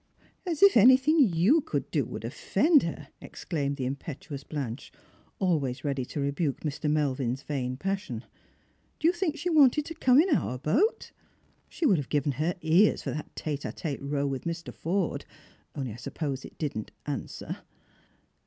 "As 0.51 0.63
if 0.63 0.75
anything 0.75 1.19
you 1.19 1.61
could 1.63 1.91
do 1.91 2.05
would 2.05 2.25
offend 2.25 2.81
her!" 2.81 3.09
exclaimed 3.21 3.77
the 3.77 3.85
impetuous 3.85 4.43
Blanche, 4.43 4.91
always 5.37 5.83
ready 5.83 6.05
to 6.05 6.19
rebuke 6.19 6.61
Mr. 6.61 6.89
Melvin 6.89 7.35
's 7.35 7.43
vain 7.43 7.77
passion." 7.77 8.25
Do 8.99 9.07
you 9.07 9.13
think 9.13 9.37
she 9.37 9.51
wanted 9.51 9.85
to 9.85 9.93
come 9.93 10.19
in 10.19 10.35
our 10.35 10.57
boat? 10.57 11.11
She 11.69 11.85
48 11.85 12.03
Strangers 12.03 12.05
and 12.07 12.11
Pilgrims. 12.11 12.33
would 12.33 12.41
have 12.41 12.61
given 12.63 12.71
lier 12.71 12.81
ears 12.93 13.03
for 13.03 13.11
that 13.11 13.35
tete 13.35 13.65
a 13.65 13.71
tete 13.71 14.01
row 14.01 14.25
with 14.25 14.45
Mr. 14.45 14.73
Fordo, 14.73 15.23
caily 15.75 15.93
I 15.93 15.97
suppose 15.97 16.45
it 16.45 16.57
didn't 16.57 16.89
answer." 17.05 17.57